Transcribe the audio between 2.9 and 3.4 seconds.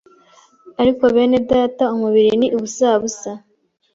busa,